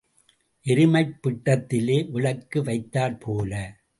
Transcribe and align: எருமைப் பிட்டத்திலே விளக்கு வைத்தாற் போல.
எருமைப் 0.65 1.19
பிட்டத்திலே 1.23 2.09
விளக்கு 2.11 2.63
வைத்தாற் 2.63 3.19
போல. 3.19 3.81